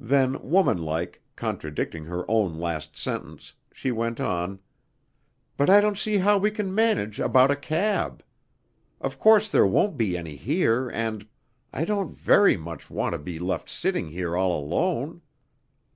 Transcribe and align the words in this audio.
Then, 0.00 0.42
womanlike, 0.42 1.22
contradicting 1.36 2.06
her 2.06 2.28
own 2.28 2.58
last 2.58 2.96
sentence, 2.96 3.52
she 3.72 3.92
went 3.92 4.18
on, 4.20 4.58
"But 5.56 5.70
I 5.70 5.80
don't 5.80 5.96
see 5.96 6.16
how 6.18 6.36
we 6.36 6.50
can 6.50 6.74
manage 6.74 7.20
about 7.20 7.52
a 7.52 7.54
cab. 7.54 8.24
Of 9.00 9.20
course 9.20 9.48
there 9.48 9.68
won't 9.68 9.96
be 9.96 10.16
any 10.18 10.34
here, 10.34 10.88
and 10.88 11.28
I 11.72 11.84
don't 11.84 12.18
very 12.18 12.56
much 12.56 12.90
want 12.90 13.12
to 13.12 13.20
be 13.20 13.38
left 13.38 13.70
sitting 13.70 14.08
here 14.10 14.36
all 14.36 14.58
alone." 14.58 15.22